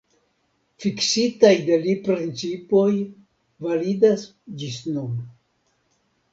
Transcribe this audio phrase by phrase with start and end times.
[0.85, 2.89] Fiksitaj de li principoj
[3.69, 4.27] validas
[4.65, 5.17] ĝis nun.